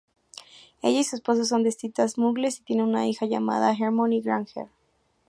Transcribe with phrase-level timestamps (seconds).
[0.81, 4.67] Ella y su esposo son dentistas muggles y tienen una hija llamada Hermione Granger.